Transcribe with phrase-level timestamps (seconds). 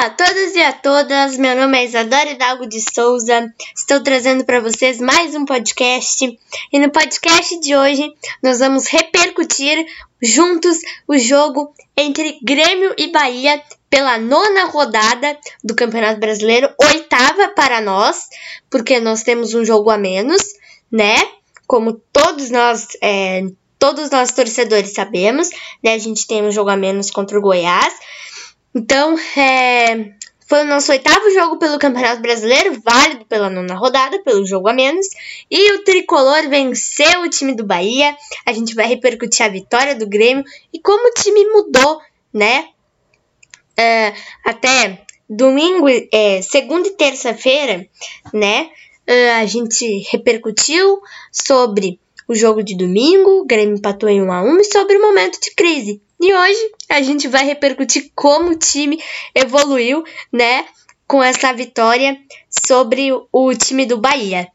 [0.00, 4.46] Olá a todos e a todas, meu nome é Isadora Hidalgo de Souza, estou trazendo
[4.46, 6.38] para vocês mais um podcast
[6.72, 8.10] e no podcast de hoje
[8.42, 9.76] nós vamos repercutir
[10.22, 17.82] juntos o jogo entre Grêmio e Bahia pela nona rodada do Campeonato Brasileiro, oitava para
[17.82, 18.26] nós,
[18.70, 20.42] porque nós temos um jogo a menos,
[20.90, 21.16] né?
[21.66, 23.42] Como todos nós, é,
[23.78, 25.50] todos nós torcedores sabemos,
[25.84, 25.92] né?
[25.92, 27.92] A gente tem um jogo a menos contra o Goiás.
[28.74, 30.12] Então, é,
[30.50, 34.72] foi o nosso oitavo jogo pelo Campeonato Brasileiro, válido pela nona rodada, pelo jogo a
[34.72, 35.06] menos.
[35.48, 38.16] E o tricolor venceu o time do Bahia.
[38.44, 42.00] A gente vai repercutir a vitória do Grêmio e como o time mudou,
[42.34, 42.68] né?
[43.76, 44.12] É,
[44.44, 47.88] até domingo, é, segunda e terça-feira,
[48.34, 48.70] né?
[49.06, 51.00] É, a gente repercutiu
[51.32, 55.02] sobre o jogo de domingo, o Grêmio empatou em 1 a 1 e sobre o
[55.02, 56.00] momento de crise.
[56.20, 59.02] E hoje a gente vai repercutir como o time
[59.34, 60.64] evoluiu, né,
[61.08, 62.16] com essa vitória
[62.48, 64.46] sobre o time do Bahia.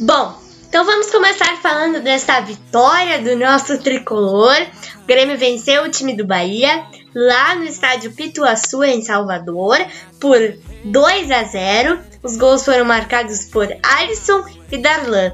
[0.00, 4.56] Bom, então vamos começar falando desta vitória do nosso tricolor.
[5.02, 9.78] O Grêmio venceu o time do Bahia lá no estádio Pituaçu, em Salvador,
[10.20, 10.38] por
[10.84, 11.98] 2 a 0.
[12.22, 15.32] Os gols foram marcados por Alisson e Darlan.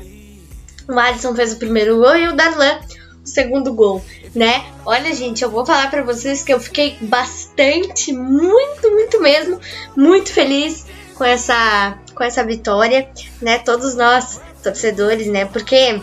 [0.89, 2.81] O Alisson fez o primeiro gol e o Darlan
[3.27, 4.03] o segundo gol,
[4.35, 4.65] né?
[4.87, 9.61] Olha, gente, eu vou falar para vocês que eu fiquei bastante, muito, muito mesmo,
[9.97, 13.09] muito feliz com essa com essa vitória,
[13.41, 13.59] né?
[13.59, 15.45] Todos nós torcedores, né?
[15.45, 16.01] Porque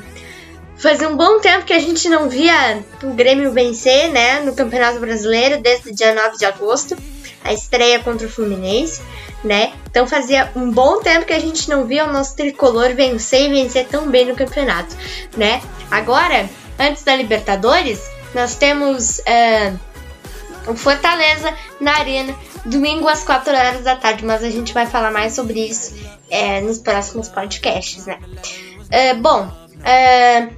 [0.77, 4.39] fazia um bom tempo que a gente não via o Grêmio vencer, né?
[4.41, 6.95] No Campeonato Brasileiro, desde o dia 9 de agosto,
[7.43, 9.01] a estreia contra o Fluminense,
[9.43, 9.73] né?
[9.89, 13.53] Então fazia um bom tempo que a gente não via o nosso tricolor vencer e
[13.53, 14.95] vencer tão bem no campeonato,
[15.35, 15.61] né?
[15.91, 18.01] Agora, antes da Libertadores,
[18.33, 19.79] nós temos uh,
[20.67, 22.35] o Fortaleza na Arena,
[22.65, 25.95] domingo às 4 horas da tarde, mas a gente vai falar mais sobre isso
[26.29, 28.19] é, nos próximos podcasts, né?
[28.89, 29.51] É, bom,
[29.83, 30.49] é,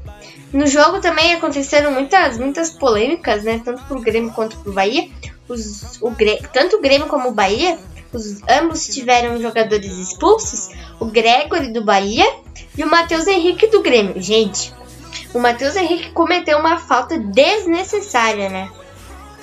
[0.54, 3.62] no jogo também aconteceram muitas, muitas polêmicas, né?
[3.64, 5.10] Tanto pro Grêmio quanto pro Bahia.
[5.48, 6.12] Os, o
[6.52, 7.78] tanto o Grêmio como o Bahia,
[8.14, 10.70] os, ambos tiveram jogadores expulsos.
[11.00, 12.26] O Gregory do Bahia
[12.78, 14.22] e o Matheus Henrique do Grêmio.
[14.22, 14.74] Gente,
[15.34, 18.72] o Matheus Henrique cometeu uma falta desnecessária, né?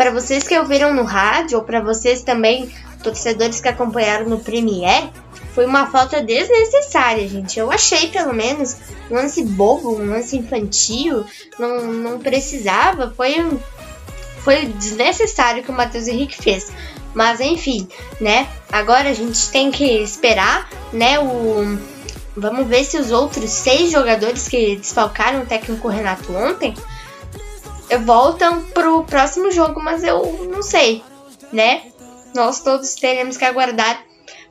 [0.02, 2.68] Para vocês que ouviram no rádio, ou para vocês também,
[3.04, 5.08] torcedores que acompanharam no Premier,
[5.54, 7.56] foi uma falta desnecessária, gente.
[7.56, 8.76] Eu achei, pelo menos,
[9.08, 11.24] um lance bobo, um lance infantil,
[11.56, 13.14] não, não precisava.
[13.16, 13.48] Foi,
[14.42, 16.72] foi desnecessário que o Matheus Henrique fez.
[17.14, 17.86] Mas enfim,
[18.20, 18.48] né?
[18.72, 21.20] Agora a gente tem que esperar, né?
[21.20, 21.78] O,
[22.36, 26.74] vamos ver se os outros seis jogadores que desfalcaram o técnico Renato ontem
[27.98, 31.02] voltam pro próximo jogo, mas eu não sei,
[31.52, 31.82] né?
[32.34, 34.02] Nós todos teremos que aguardar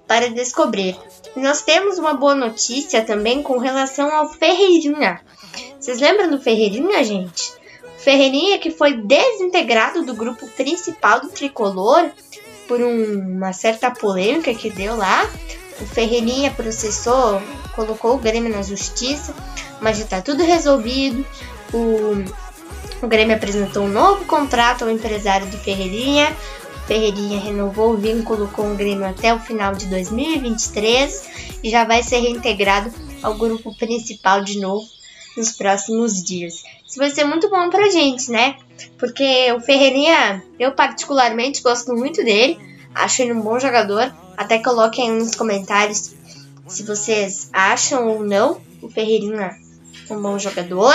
[0.08, 0.98] para descobrir.
[1.36, 5.22] Nós temos uma boa notícia também com relação ao Ferreirinha.
[5.80, 7.54] Vocês lembram do Ferreirinha, gente?
[7.98, 12.12] Ferreirinha que foi desintegrado do grupo principal do tricolor
[12.68, 15.30] por um, uma certa polêmica que deu lá.
[15.80, 17.42] O Ferreirinha processou,
[17.76, 19.34] colocou o Grêmio na justiça,
[19.80, 21.26] mas já está tudo resolvido.
[21.74, 22.24] O
[23.02, 26.36] o Grêmio apresentou um novo contrato ao empresário do Ferreirinha.
[26.88, 32.04] Ferreirinha renovou o vínculo com o Grêmio até o final de 2023 e já vai
[32.04, 32.92] ser reintegrado
[33.24, 34.86] ao grupo principal de novo
[35.38, 36.64] nos próximos dias.
[36.86, 38.58] Isso vai ser muito bom pra gente, né?
[38.98, 42.60] Porque o Ferreirinha, eu particularmente gosto muito dele,
[42.94, 44.14] acho ele um bom jogador.
[44.36, 46.14] Até coloquem aí nos comentários
[46.68, 49.56] se vocês acham ou não o Ferreirinha
[50.10, 50.94] um bom jogador.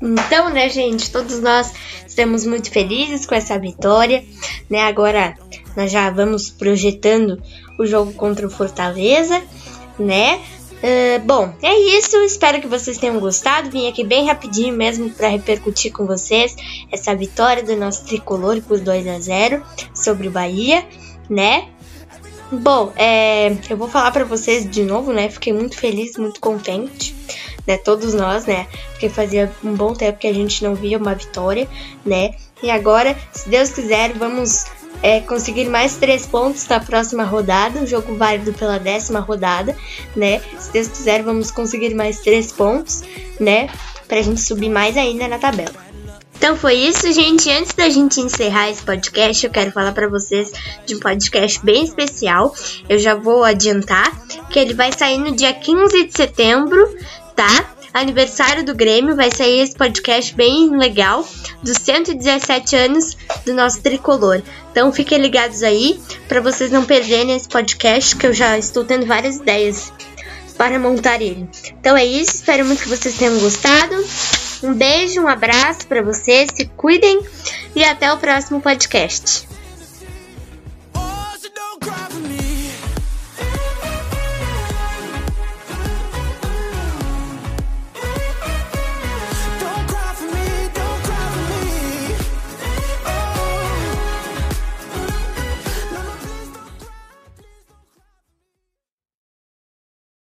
[0.00, 1.72] Então, né, gente, todos nós
[2.06, 4.24] estamos muito felizes com essa vitória,
[4.68, 4.82] né?
[4.82, 5.36] Agora
[5.76, 7.42] nós já vamos projetando
[7.78, 9.42] o jogo contra o Fortaleza,
[9.98, 10.40] né?
[10.76, 12.16] Uh, bom, é isso.
[12.18, 13.70] Espero que vocês tenham gostado.
[13.70, 16.54] Vim aqui bem rapidinho mesmo para repercutir com vocês
[16.92, 19.62] essa vitória do nosso tricolor por 2 a 0
[19.94, 20.86] sobre o Bahia,
[21.28, 21.68] né?
[22.52, 25.28] Bom, é, eu vou falar para vocês de novo, né?
[25.28, 27.15] Fiquei muito feliz, muito contente,
[27.66, 27.76] né?
[27.76, 28.66] Todos nós, né?
[28.92, 31.68] Porque fazia um bom tempo que a gente não via uma vitória,
[32.04, 32.34] né?
[32.62, 34.66] E agora, se Deus quiser, vamos
[35.02, 39.76] é, conseguir mais três pontos na próxima rodada, um jogo válido pela décima rodada,
[40.14, 40.40] né?
[40.58, 43.02] Se Deus quiser, vamos conseguir mais três pontos,
[43.38, 43.68] né?
[44.08, 45.86] Pra gente subir mais ainda na tabela.
[46.36, 47.50] Então foi isso, gente.
[47.50, 50.52] Antes da gente encerrar esse podcast, eu quero falar para vocês
[50.84, 52.54] de um podcast bem especial.
[52.88, 54.12] Eu já vou adiantar
[54.50, 56.94] que ele vai sair no dia 15 de setembro,
[57.36, 57.66] tá?
[57.92, 61.26] Aniversário do Grêmio, vai sair esse podcast bem legal
[61.62, 64.42] dos 117 anos do nosso tricolor.
[64.70, 69.06] Então fiquem ligados aí para vocês não perderem esse podcast que eu já estou tendo
[69.06, 69.92] várias ideias
[70.56, 71.48] para montar ele.
[71.78, 73.94] Então é isso, espero muito que vocês tenham gostado.
[74.62, 77.20] Um beijo, um abraço para vocês, se cuidem
[77.74, 79.45] e até o próximo podcast.